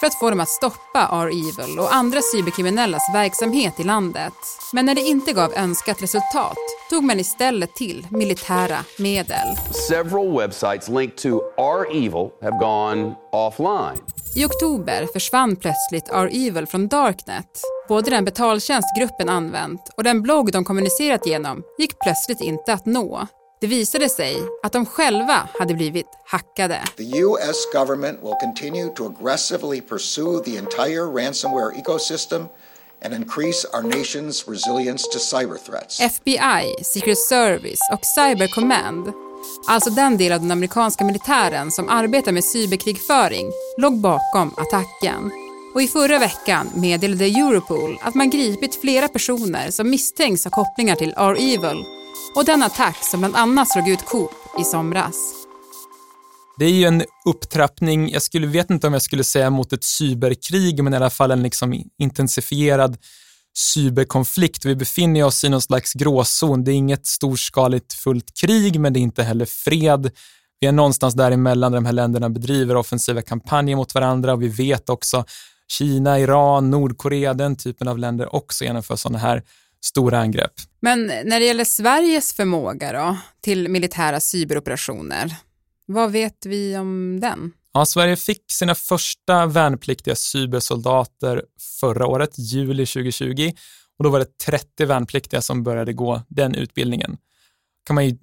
för 0.01 0.07
att 0.07 0.19
få 0.19 0.29
dem 0.29 0.39
att 0.39 0.49
stoppa 0.49 1.09
R-Evil 1.11 1.79
och 1.79 1.95
andra 1.95 2.19
cyberkriminellas 2.21 3.01
verksamhet 3.13 3.79
i 3.79 3.83
landet. 3.83 4.33
Men 4.73 4.85
när 4.85 4.95
det 4.95 5.01
inte 5.01 5.33
gav 5.33 5.53
önskat 5.53 6.01
resultat 6.01 6.57
tog 6.89 7.03
man 7.03 7.19
istället 7.19 7.75
till 7.75 8.07
militära 8.09 8.77
medel. 8.99 9.47
Several 9.89 10.37
websites 10.37 10.89
linked 10.89 11.17
to 11.17 11.41
R-Evil 11.57 12.29
have 12.41 12.57
gone 12.59 13.15
offline. 13.31 13.97
I 14.35 14.45
oktober 14.45 15.07
försvann 15.13 15.55
plötsligt 15.55 16.09
R-Evil 16.11 16.67
från 16.67 16.87
Darknet. 16.87 17.61
Både 17.87 18.09
den 18.09 18.25
betaltjänst 18.25 18.87
gruppen 18.99 19.29
använt 19.29 19.81
och 19.97 20.03
den 20.03 20.21
blogg 20.21 20.51
de 20.51 20.65
kommunicerat 20.65 21.25
genom 21.25 21.63
gick 21.77 21.99
plötsligt 21.99 22.41
inte 22.41 22.73
att 22.73 22.85
nå. 22.85 23.27
Det 23.61 23.67
visade 23.67 24.09
sig 24.09 24.37
att 24.63 24.71
de 24.71 24.85
själva 24.85 25.49
hade 25.59 25.73
blivit 25.73 26.05
hackade. 26.25 26.81
The 26.97 27.03
US 27.03 27.73
government 27.73 28.19
will 28.23 28.35
continue 28.41 28.89
to 28.95 29.05
aggressively 29.05 29.81
pursue 29.81 30.43
the 30.43 30.57
entire 30.57 31.05
ransomware 31.05 31.79
ecosystem 31.79 32.45
and 33.05 33.13
increase 33.13 33.67
our 33.73 33.81
nation's 33.81 34.51
resilience 34.51 35.03
to 35.13 35.19
cyber 35.19 35.57
threats. 35.65 35.99
FBI, 35.99 36.83
Secret 36.83 37.17
Service 37.17 37.79
och 37.93 38.05
Cyber 38.05 38.47
Command, 38.47 39.13
alltså 39.67 39.89
den 39.89 40.17
del 40.17 40.31
av 40.31 40.39
den 40.39 40.51
amerikanska 40.51 41.03
militären 41.05 41.71
som 41.71 41.89
arbetar 41.89 42.31
med 42.31 42.43
cyberkrigföring, 42.43 43.51
låg 43.77 43.97
bakom 43.97 44.53
attacken. 44.57 45.31
Och 45.75 45.81
i 45.81 45.87
förra 45.87 46.19
veckan 46.19 46.69
meddelade 46.75 47.25
Europol 47.25 47.97
att 48.01 48.15
man 48.15 48.29
gripit 48.29 48.81
flera 48.81 49.07
personer 49.07 49.71
som 49.71 49.89
misstänks 49.89 50.43
ha 50.43 50.51
kopplingar 50.51 50.95
till 50.95 51.13
R-Evil 51.17 52.00
och 52.35 52.45
den 52.45 52.63
attack 52.63 52.97
som 53.03 53.19
bland 53.19 53.35
annat 53.35 53.71
slog 53.71 53.89
ut 53.89 54.05
Coop 54.05 54.31
i 54.59 54.63
somras. 54.63 55.15
Det 56.59 56.65
är 56.65 56.71
ju 56.71 56.85
en 56.85 57.03
upptrappning, 57.25 58.09
jag 58.09 58.21
skulle, 58.21 58.47
vet 58.47 58.69
inte 58.69 58.87
om 58.87 58.93
jag 58.93 59.01
skulle 59.01 59.23
säga 59.23 59.49
mot 59.49 59.73
ett 59.73 59.83
cyberkrig, 59.83 60.83
men 60.83 60.93
i 60.93 60.95
alla 60.95 61.09
fall 61.09 61.31
en 61.31 61.43
liksom 61.43 61.83
intensifierad 61.97 62.97
cyberkonflikt. 63.57 64.65
Vi 64.65 64.75
befinner 64.75 65.23
oss 65.23 65.43
i 65.43 65.49
någon 65.49 65.61
slags 65.61 65.93
gråzon. 65.93 66.63
Det 66.63 66.71
är 66.71 66.75
inget 66.75 67.07
storskaligt 67.07 67.93
fullt 67.93 68.37
krig, 68.41 68.79
men 68.79 68.93
det 68.93 68.99
är 68.99 69.01
inte 69.01 69.23
heller 69.23 69.45
fred. 69.45 70.11
Vi 70.59 70.67
är 70.67 70.71
någonstans 70.71 71.13
däremellan 71.13 71.71
där 71.71 71.77
de 71.77 71.85
här 71.85 71.93
länderna 71.93 72.29
bedriver 72.29 72.75
offensiva 72.75 73.21
kampanjer 73.21 73.75
mot 73.75 73.95
varandra 73.95 74.33
och 74.33 74.41
vi 74.41 74.47
vet 74.47 74.89
också 74.89 75.25
Kina, 75.67 76.19
Iran, 76.19 76.71
Nordkorea, 76.71 77.33
den 77.33 77.55
typen 77.55 77.87
av 77.87 77.97
länder 77.97 78.35
också 78.35 78.63
genomför 78.63 78.95
sådana 78.95 79.19
här 79.19 79.43
stora 79.81 80.19
angrepp. 80.19 80.53
Men 80.79 81.07
när 81.07 81.39
det 81.39 81.45
gäller 81.45 81.63
Sveriges 81.63 82.33
förmåga 82.33 82.93
då, 82.93 83.17
till 83.41 83.69
militära 83.69 84.19
cyberoperationer, 84.19 85.35
vad 85.85 86.11
vet 86.11 86.45
vi 86.45 86.77
om 86.77 87.19
den? 87.21 87.51
Ja, 87.73 87.85
Sverige 87.85 88.15
fick 88.15 88.51
sina 88.51 88.75
första 88.75 89.45
värnpliktiga 89.45 90.15
cybersoldater 90.15 91.43
förra 91.79 92.07
året, 92.07 92.31
juli 92.37 92.85
2020. 92.85 93.51
Och 93.97 94.03
då 94.03 94.09
var 94.09 94.19
det 94.19 94.37
30 94.37 94.85
värnpliktiga 94.85 95.41
som 95.41 95.63
började 95.63 95.93
gå 95.93 96.21
den 96.27 96.55
utbildningen. 96.55 97.17
kan 97.87 97.95
man 97.95 98.05
ju, 98.05 98.17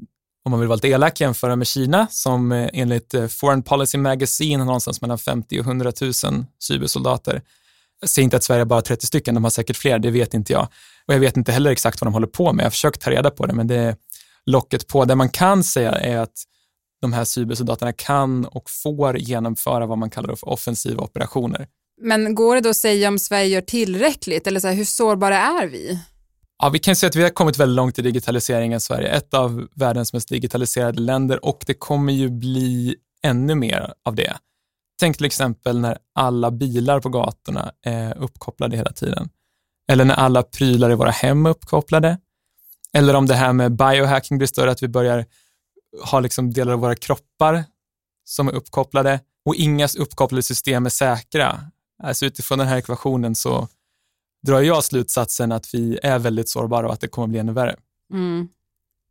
om 0.44 0.50
man 0.50 0.60
vill 0.60 0.68
vara 0.68 0.76
lite 0.76 0.88
elak, 0.88 1.20
jämföra 1.20 1.56
med 1.56 1.66
Kina 1.66 2.06
som 2.10 2.52
eh, 2.52 2.68
enligt 2.72 3.14
eh, 3.14 3.26
Foreign 3.26 3.62
Policy 3.62 3.98
Magazine 3.98 4.58
har 4.58 4.66
någonstans 4.66 5.00
mellan 5.00 5.18
50 5.18 5.60
och 5.60 5.66
100 5.66 5.92
000 6.00 6.12
cybersoldater. 6.58 7.42
Jag 8.00 8.10
säger 8.10 8.24
inte 8.24 8.36
att 8.36 8.44
Sverige 8.44 8.64
bara 8.64 8.74
har 8.74 8.82
30 8.82 9.06
stycken, 9.06 9.34
de 9.34 9.44
har 9.44 9.50
säkert 9.50 9.76
fler, 9.76 9.98
det 9.98 10.10
vet 10.10 10.34
inte 10.34 10.52
jag. 10.52 10.68
Och 11.06 11.14
jag 11.14 11.20
vet 11.20 11.36
inte 11.36 11.52
heller 11.52 11.70
exakt 11.70 12.00
vad 12.00 12.06
de 12.06 12.14
håller 12.14 12.26
på 12.26 12.52
med. 12.52 12.62
Jag 12.62 12.66
har 12.66 12.70
försökt 12.70 13.00
ta 13.00 13.10
reda 13.10 13.30
på 13.30 13.46
det, 13.46 13.52
men 13.52 13.66
det 13.66 13.76
är 13.76 13.96
locket 14.46 14.86
på. 14.86 15.04
Det 15.04 15.14
man 15.14 15.28
kan 15.28 15.64
säga 15.64 15.92
är 15.92 16.18
att 16.18 16.44
de 17.00 17.12
här 17.12 17.24
cybersoldaterna 17.24 17.92
kan 17.92 18.44
och 18.46 18.70
får 18.70 19.18
genomföra 19.18 19.86
vad 19.86 19.98
man 19.98 20.10
kallar 20.10 20.36
för 20.36 20.48
offensiva 20.48 21.02
operationer. 21.02 21.66
Men 22.00 22.34
går 22.34 22.54
det 22.54 22.60
då 22.60 22.68
att 22.68 22.76
säga 22.76 23.08
om 23.08 23.18
Sverige 23.18 23.46
gör 23.46 23.60
tillräckligt 23.60 24.46
eller 24.46 24.60
så 24.60 24.68
här, 24.68 24.74
hur 24.74 24.84
sårbara 24.84 25.38
är 25.38 25.66
vi? 25.66 25.98
Ja, 26.62 26.68
vi 26.68 26.78
kan 26.78 26.96
säga 26.96 27.08
att 27.08 27.16
vi 27.16 27.22
har 27.22 27.30
kommit 27.30 27.58
väldigt 27.58 27.76
långt 27.76 27.98
i 27.98 28.02
digitaliseringen 28.02 28.76
i 28.76 28.80
Sverige, 28.80 29.08
ett 29.08 29.34
av 29.34 29.68
världens 29.74 30.12
mest 30.12 30.28
digitaliserade 30.28 31.00
länder 31.00 31.44
och 31.44 31.64
det 31.66 31.74
kommer 31.74 32.12
ju 32.12 32.28
bli 32.28 32.96
ännu 33.22 33.54
mer 33.54 33.92
av 34.04 34.14
det. 34.14 34.36
Tänk 34.98 35.16
till 35.16 35.26
exempel 35.26 35.80
när 35.80 35.98
alla 36.14 36.50
bilar 36.50 37.00
på 37.00 37.08
gatorna 37.08 37.72
är 37.82 38.18
uppkopplade 38.18 38.76
hela 38.76 38.92
tiden. 38.92 39.28
Eller 39.88 40.04
när 40.04 40.14
alla 40.14 40.42
prylar 40.42 40.90
i 40.90 40.94
våra 40.94 41.10
hem 41.10 41.46
är 41.46 41.50
uppkopplade. 41.50 42.18
Eller 42.92 43.14
om 43.14 43.26
det 43.26 43.34
här 43.34 43.52
med 43.52 43.72
biohacking 43.72 44.38
blir 44.38 44.48
större, 44.48 44.70
att 44.70 44.82
vi 44.82 44.88
börjar 44.88 45.26
ha 46.10 46.20
liksom 46.20 46.52
delar 46.52 46.72
av 46.72 46.78
våra 46.78 46.94
kroppar 46.94 47.64
som 48.24 48.48
är 48.48 48.52
uppkopplade 48.52 49.20
och 49.44 49.54
inga 49.54 49.88
uppkopplade 49.98 50.42
system 50.42 50.86
är 50.86 50.90
säkra. 50.90 51.60
Alltså 52.02 52.26
utifrån 52.26 52.58
den 52.58 52.68
här 52.68 52.76
ekvationen 52.78 53.34
så 53.34 53.68
drar 54.46 54.60
jag 54.60 54.84
slutsatsen 54.84 55.52
att 55.52 55.74
vi 55.74 55.98
är 56.02 56.18
väldigt 56.18 56.48
sårbara 56.48 56.86
och 56.86 56.92
att 56.92 57.00
det 57.00 57.08
kommer 57.08 57.28
bli 57.28 57.38
ännu 57.38 57.52
värre. 57.52 57.76
Mm. 58.12 58.48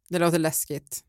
Det 0.10 0.20
låter 0.20 0.40
läskigt. 0.40 1.04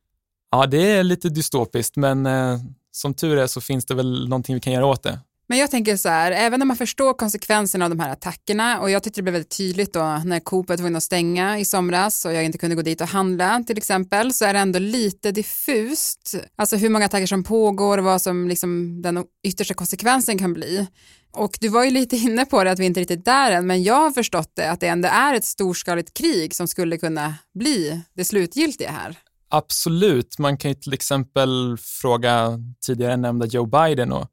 Ja, 0.50 0.66
det 0.66 0.90
är 0.90 1.02
lite 1.02 1.28
dystopiskt, 1.28 1.97
men 1.97 2.26
eh, 2.26 2.61
som 2.92 3.14
tur 3.14 3.37
är 3.37 3.47
så 3.47 3.61
finns 3.61 3.87
det 3.87 3.95
väl 3.95 4.28
någonting 4.28 4.54
vi 4.54 4.61
kan 4.61 4.73
göra 4.73 4.87
åt 4.87 5.02
det. 5.02 5.18
Men 5.49 5.59
jag 5.59 5.71
tänker 5.71 5.97
så 5.97 6.09
här, 6.09 6.33
även 6.33 6.59
när 6.59 6.66
man 6.66 6.76
förstår 6.76 7.12
konsekvenserna 7.12 7.85
av 7.85 7.90
de 7.90 8.00
här 8.00 8.11
attackerna 8.11 8.80
och 8.80 8.90
jag 8.90 9.02
tyckte 9.02 9.21
det 9.21 9.23
blev 9.23 9.33
väldigt 9.33 9.57
tydligt 9.57 9.92
då 9.92 10.23
när 10.25 10.40
Coop 10.40 10.68
var 10.68 10.76
tvungen 10.76 10.97
att 10.97 11.02
stänga 11.02 11.59
i 11.59 11.64
somras 11.64 12.25
och 12.25 12.33
jag 12.33 12.45
inte 12.45 12.59
kunde 12.59 12.76
gå 12.76 12.83
dit 12.83 13.00
och 13.00 13.09
handla 13.09 13.64
till 13.66 13.78
exempel 13.78 14.33
så 14.33 14.45
är 14.45 14.52
det 14.52 14.59
ändå 14.59 14.78
lite 14.78 15.33
diffust, 15.33 16.35
alltså 16.57 16.76
hur 16.76 16.88
många 16.88 17.04
attacker 17.04 17.26
som 17.26 17.45
pågår 17.45 17.99
och 17.99 18.04
vad 18.04 18.23
som 18.23 18.49
liksom 18.49 19.02
den 19.02 19.25
yttersta 19.47 19.75
konsekvensen 19.75 20.38
kan 20.38 20.52
bli. 20.52 20.87
Och 21.33 21.59
du 21.61 21.68
var 21.68 21.85
ju 21.85 21.90
lite 21.90 22.16
inne 22.26 22.45
på 22.45 22.64
det 22.64 22.71
att 22.71 22.78
vi 22.78 22.85
inte 22.85 23.00
är 23.00 23.02
riktigt 23.02 23.25
där 23.25 23.52
än, 23.52 23.66
men 23.66 23.83
jag 23.83 24.00
har 24.00 24.11
förstått 24.11 24.52
det 24.54 24.71
att 24.71 24.80
det 24.80 24.88
ändå 24.88 25.09
är 25.09 25.35
ett 25.35 25.45
storskaligt 25.45 26.14
krig 26.14 26.54
som 26.54 26.68
skulle 26.68 26.99
kunna 26.99 27.35
bli 27.54 28.00
det 28.14 28.25
slutgiltiga 28.25 28.90
här. 28.90 29.18
Absolut, 29.50 30.38
man 30.38 30.56
kan 30.56 30.70
ju 30.70 30.74
till 30.74 30.92
exempel 30.92 31.76
fråga 31.80 32.58
tidigare 32.86 33.16
nämnda 33.16 33.46
Joe 33.46 33.66
Biden 33.66 34.12
och 34.12 34.28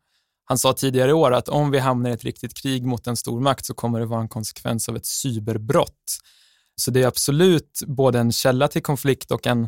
han 0.46 0.58
sa 0.58 0.74
tidigare 0.74 1.10
i 1.10 1.14
år 1.14 1.34
att 1.34 1.50
om 1.50 1.72
vi 1.72 1.80
hamnar 1.80 2.10
i 2.10 2.14
ett 2.14 2.24
riktigt 2.24 2.54
krig 2.54 2.86
mot 2.86 3.08
en 3.08 3.18
stormakt 3.18 3.66
så 3.66 3.74
kommer 3.74 4.00
det 4.00 4.06
vara 4.06 4.22
en 4.22 4.30
konsekvens 4.30 4.90
av 4.90 4.96
ett 4.96 5.06
cyberbrott. 5.06 6.20
Så 6.76 6.92
det 6.92 7.04
är 7.04 7.08
absolut 7.08 7.82
både 7.88 8.20
en 8.20 8.32
källa 8.32 8.68
till 8.68 8.84
konflikt 8.84 9.32
och 9.32 9.48
en 9.48 9.68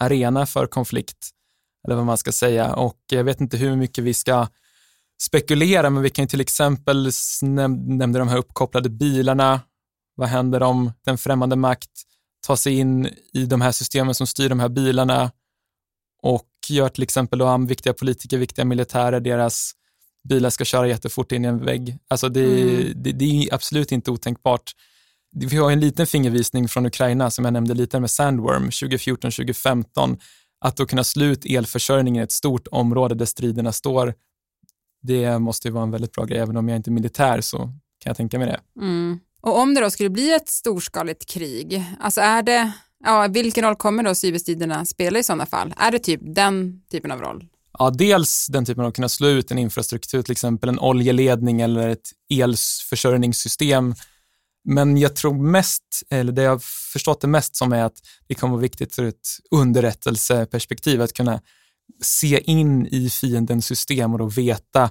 arena 0.00 0.46
för 0.46 0.66
konflikt, 0.66 1.30
eller 1.86 1.96
vad 1.96 2.06
man 2.06 2.18
ska 2.18 2.32
säga. 2.32 2.74
Och 2.74 2.98
jag 3.10 3.24
vet 3.24 3.40
inte 3.40 3.56
hur 3.56 3.76
mycket 3.76 4.04
vi 4.04 4.14
ska 4.14 4.48
spekulera, 5.22 5.90
men 5.90 6.02
vi 6.02 6.10
kan 6.10 6.22
ju 6.22 6.28
till 6.28 6.40
exempel 6.40 7.10
nämna 7.42 8.18
de 8.18 8.28
här 8.28 8.36
uppkopplade 8.36 8.88
bilarna. 8.88 9.60
Vad 10.14 10.28
händer 10.28 10.62
om 10.62 10.92
den 11.04 11.18
främmande 11.18 11.56
makt 11.56 11.90
tar 12.46 12.56
sig 12.56 12.78
in 12.78 13.08
i 13.32 13.46
de 13.46 13.60
här 13.60 13.72
systemen 13.72 14.14
som 14.14 14.26
styr 14.26 14.48
de 14.48 14.60
här 14.60 14.68
bilarna 14.68 15.30
och 16.22 16.48
gör 16.68 16.88
till 16.88 17.02
exempel 17.02 17.38
då 17.38 17.58
viktiga 17.68 17.92
politiker, 17.92 18.38
viktiga 18.38 18.64
militärer, 18.64 19.20
deras 19.20 19.72
bilar 20.28 20.50
ska 20.50 20.64
köra 20.64 20.88
jättefort 20.88 21.32
in 21.32 21.44
i 21.44 21.48
en 21.48 21.64
vägg. 21.64 21.98
Alltså 22.08 22.28
det, 22.28 22.62
mm. 22.62 22.92
det, 23.02 23.12
det 23.12 23.24
är 23.24 23.54
absolut 23.54 23.92
inte 23.92 24.10
otänkbart. 24.10 24.72
Vi 25.36 25.56
har 25.56 25.70
en 25.70 25.80
liten 25.80 26.06
fingervisning 26.06 26.68
från 26.68 26.86
Ukraina 26.86 27.30
som 27.30 27.44
jag 27.44 27.52
nämnde 27.52 27.74
lite 27.74 28.00
med 28.00 28.10
Sandworm 28.10 28.68
2014-2015. 28.68 30.18
Att 30.60 30.76
då 30.76 30.86
kunna 30.86 31.04
slut 31.04 31.44
elförsörjningen 31.44 32.20
i 32.20 32.24
ett 32.24 32.32
stort 32.32 32.68
område 32.70 33.14
där 33.14 33.26
striderna 33.26 33.72
står, 33.72 34.14
det 35.02 35.38
måste 35.38 35.68
ju 35.68 35.72
vara 35.72 35.84
en 35.84 35.90
väldigt 35.90 36.12
bra 36.12 36.24
grej. 36.24 36.38
Även 36.38 36.56
om 36.56 36.68
jag 36.68 36.76
inte 36.76 36.90
är 36.90 36.92
militär 36.92 37.40
så 37.40 37.58
kan 37.58 38.10
jag 38.10 38.16
tänka 38.16 38.38
mig 38.38 38.48
det. 38.48 38.60
Mm. 38.80 39.20
Och 39.46 39.58
om 39.58 39.74
det 39.74 39.80
då 39.80 39.90
skulle 39.90 40.10
bli 40.10 40.34
ett 40.34 40.48
storskaligt 40.48 41.26
krig, 41.26 41.84
alltså 42.00 42.20
är 42.20 42.42
det, 42.42 42.72
ja, 43.04 43.28
vilken 43.30 43.64
roll 43.64 43.76
kommer 43.76 44.02
då 44.02 44.14
cyberstriderna 44.14 44.84
spela 44.84 45.18
i 45.18 45.22
sådana 45.22 45.46
fall? 45.46 45.74
Är 45.76 45.90
det 45.90 45.98
typ 45.98 46.20
den 46.22 46.80
typen 46.90 47.10
av 47.10 47.20
roll? 47.20 47.44
Ja, 47.78 47.90
dels 47.90 48.46
den 48.46 48.64
typen 48.64 48.82
av 48.82 48.88
att 48.88 48.94
kunna 48.94 49.08
slå 49.08 49.28
ut 49.28 49.50
en 49.50 49.58
infrastruktur, 49.58 50.22
till 50.22 50.32
exempel 50.32 50.68
en 50.68 50.78
oljeledning 50.78 51.60
eller 51.60 51.88
ett 51.88 52.10
elförsörjningssystem. 52.30 53.94
Men 54.64 54.96
jag 54.96 55.16
tror 55.16 55.34
mest, 55.34 56.02
eller 56.10 56.32
det 56.32 56.42
jag 56.42 56.50
har 56.50 56.62
förstått 56.92 57.20
det 57.20 57.28
mest 57.28 57.56
som 57.56 57.72
är 57.72 57.84
att 57.84 57.96
det 58.26 58.34
kommer 58.34 58.52
vara 58.52 58.62
viktigt 58.62 58.98
ur 58.98 59.08
ett 59.08 59.28
underrättelseperspektiv 59.50 61.02
att 61.02 61.12
kunna 61.12 61.40
se 62.02 62.50
in 62.50 62.86
i 62.86 63.10
fiendens 63.10 63.66
system 63.66 64.12
och 64.12 64.18
då 64.18 64.26
veta 64.26 64.90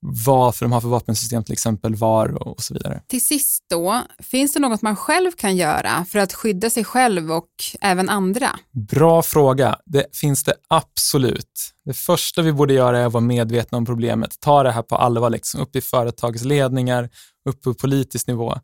vad 0.00 0.54
för 0.54 0.64
de 0.64 0.72
har 0.72 0.80
för 0.80 0.88
vapensystem 0.88 1.44
till 1.44 1.52
exempel, 1.52 1.94
var 1.94 2.48
och 2.48 2.62
så 2.62 2.74
vidare. 2.74 3.02
Till 3.06 3.24
sist 3.24 3.64
då, 3.70 4.02
finns 4.18 4.54
det 4.54 4.60
något 4.60 4.82
man 4.82 4.96
själv 4.96 5.32
kan 5.32 5.56
göra 5.56 6.04
för 6.04 6.18
att 6.18 6.32
skydda 6.32 6.70
sig 6.70 6.84
själv 6.84 7.32
och 7.32 7.48
även 7.80 8.08
andra? 8.08 8.58
Bra 8.72 9.22
fråga. 9.22 9.76
Det 9.84 10.16
finns 10.16 10.44
det 10.44 10.54
absolut. 10.68 11.72
Det 11.84 11.94
första 11.94 12.42
vi 12.42 12.52
borde 12.52 12.74
göra 12.74 12.98
är 12.98 13.06
att 13.06 13.12
vara 13.12 13.24
medvetna 13.24 13.78
om 13.78 13.86
problemet, 13.86 14.40
ta 14.40 14.62
det 14.62 14.72
här 14.72 14.82
på 14.82 14.96
allvar, 14.96 15.30
liksom, 15.30 15.60
upp 15.60 15.76
i 15.76 15.80
företagsledningar, 15.80 17.10
upp 17.48 17.62
på 17.62 17.74
politisk 17.74 18.26
nivå. 18.26 18.54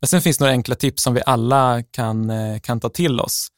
Men 0.00 0.08
sen 0.08 0.22
finns 0.22 0.38
det 0.38 0.44
några 0.44 0.52
enkla 0.52 0.74
tips 0.74 1.02
som 1.02 1.14
vi 1.14 1.22
alla 1.26 1.82
kan, 1.82 2.30
eh, 2.30 2.60
kan 2.60 2.80
ta 2.80 2.88
till 2.88 3.20
oss. 3.20 3.48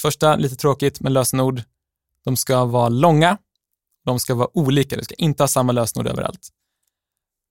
Första, 0.00 0.36
lite 0.36 0.56
tråkigt, 0.56 1.00
men 1.00 1.12
lösenord. 1.12 1.62
De 2.24 2.36
ska 2.36 2.64
vara 2.64 2.88
långa, 2.88 3.36
de 4.04 4.20
ska 4.20 4.34
vara 4.34 4.58
olika, 4.58 4.96
du 4.96 5.04
ska 5.04 5.14
inte 5.14 5.42
ha 5.42 5.48
samma 5.48 5.72
lösenord 5.72 6.06
överallt. 6.06 6.48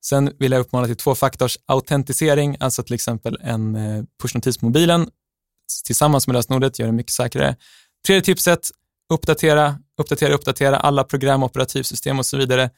Sen 0.05 0.31
vill 0.39 0.51
jag 0.51 0.59
uppmana 0.59 0.87
till 0.87 0.95
tvåfaktors 0.95 1.57
autentisering, 1.65 2.57
alltså 2.59 2.83
till 2.83 2.93
exempel 2.93 3.37
en 3.41 3.75
eh, 3.75 4.03
pushnotis 4.21 4.57
på 4.57 4.65
mobilen 4.65 5.09
tillsammans 5.85 6.27
med 6.27 6.33
lösenordet 6.33 6.79
gör 6.79 6.87
det 6.87 6.93
mycket 6.93 7.13
säkrare. 7.13 7.55
Tredje 8.07 8.21
tipset, 8.21 8.59
uppdatera, 9.13 9.79
uppdatera, 10.01 10.33
uppdatera 10.33 10.77
alla 10.77 11.03
program, 11.03 11.43
operativsystem 11.43 12.19
och 12.19 12.25
så 12.25 12.37
vidare. 12.37 12.69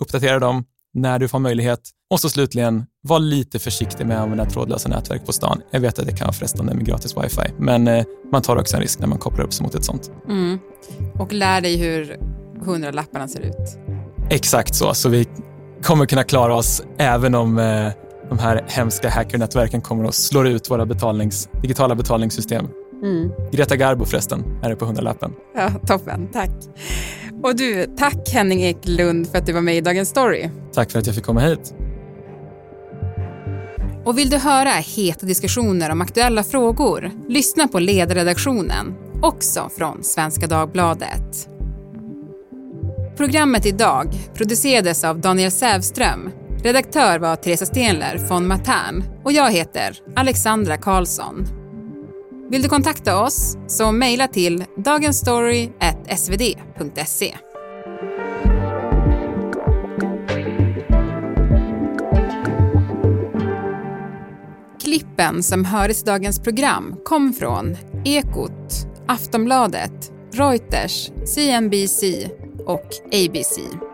Uppdatera 0.00 0.38
dem 0.38 0.64
när 0.94 1.18
du 1.18 1.28
får 1.28 1.38
möjlighet. 1.38 1.80
Och 2.10 2.20
så 2.20 2.30
slutligen, 2.30 2.86
var 3.02 3.18
lite 3.18 3.58
försiktig 3.58 4.06
med 4.06 4.16
att 4.16 4.22
använda 4.22 4.44
trådlösa 4.44 4.88
nätverk 4.88 5.26
på 5.26 5.32
stan. 5.32 5.62
Jag 5.70 5.80
vet 5.80 5.98
att 5.98 6.06
det 6.06 6.16
kan 6.16 6.26
vara 6.26 6.32
frestande 6.32 6.74
med 6.74 6.86
gratis 6.86 7.16
wifi, 7.16 7.52
men 7.58 7.88
eh, 7.88 8.04
man 8.32 8.42
tar 8.42 8.56
också 8.56 8.76
en 8.76 8.82
risk 8.82 8.98
när 8.98 9.06
man 9.06 9.18
kopplar 9.18 9.44
upp 9.44 9.52
sig 9.52 9.62
mot 9.62 9.74
ett 9.74 9.84
sånt. 9.84 10.10
Mm. 10.28 10.58
Och 11.14 11.32
lär 11.32 11.60
dig 11.60 11.76
hur 11.76 12.16
hundralapparna 12.64 13.28
ser 13.28 13.40
ut. 13.40 13.78
Exakt 14.30 14.74
så, 14.74 14.94
så 14.94 15.08
vi 15.08 15.28
kommer 15.82 16.06
kunna 16.06 16.24
klara 16.24 16.54
oss 16.54 16.82
även 16.98 17.34
om 17.34 17.58
eh, 17.58 17.88
de 18.28 18.38
här 18.38 18.64
hemska 18.68 19.08
hackernätverken 19.10 19.80
kommer 19.80 20.04
att 20.04 20.14
slå 20.14 20.46
ut 20.46 20.70
våra 20.70 20.86
betalnings, 20.86 21.48
digitala 21.62 21.94
betalningssystem. 21.94 22.68
Mm. 23.02 23.30
Greta 23.52 23.76
Garbo 23.76 24.04
förresten, 24.04 24.44
är 24.62 24.68
det 24.68 24.76
på 24.76 24.84
hundralappen. 24.84 25.32
Ja, 25.54 25.70
toppen, 25.86 26.28
tack. 26.32 26.50
Och 27.42 27.56
du, 27.56 27.86
tack 27.98 28.28
Henning 28.32 28.62
Eklund 28.62 29.28
för 29.30 29.38
att 29.38 29.46
du 29.46 29.52
var 29.52 29.60
med 29.60 29.76
i 29.76 29.80
Dagens 29.80 30.08
Story. 30.08 30.50
Tack 30.72 30.90
för 30.90 30.98
att 30.98 31.06
jag 31.06 31.14
fick 31.14 31.24
komma 31.24 31.40
hit. 31.40 31.74
Och 34.04 34.18
vill 34.18 34.30
du 34.30 34.36
höra 34.36 34.70
heta 34.70 35.26
diskussioner 35.26 35.90
om 35.90 36.00
aktuella 36.00 36.42
frågor? 36.42 37.10
Lyssna 37.28 37.68
på 37.68 37.78
ledarredaktionen, 37.78 38.94
också 39.22 39.70
från 39.76 40.04
Svenska 40.04 40.46
Dagbladet. 40.46 41.48
Programmet 43.18 43.66
idag 43.66 44.12
producerades 44.34 45.04
av 45.04 45.20
Daniel 45.20 45.50
Sävström. 45.50 46.30
Redaktör 46.62 47.18
var 47.18 47.36
Teresa 47.36 47.66
Stenler 47.66 48.18
från 48.18 48.46
Matern 48.46 49.04
och 49.24 49.32
jag 49.32 49.52
heter 49.52 49.96
Alexandra 50.16 50.76
Karlsson. 50.76 51.46
Vill 52.50 52.62
du 52.62 52.68
kontakta 52.68 53.22
oss 53.22 53.56
så 53.66 53.92
mejla 53.92 54.28
till 54.28 54.64
dagensstory.svd.se. 54.76 57.34
Klippen 64.82 65.42
som 65.42 65.64
hördes 65.64 66.02
i 66.02 66.06
dagens 66.06 66.40
program 66.40 66.96
kom 67.04 67.32
från 67.32 67.76
Ekot, 68.04 68.86
Aftonbladet, 69.06 70.12
Reuters, 70.32 71.10
CNBC 71.24 72.28
och 72.68 72.86
ABC. 73.12 73.87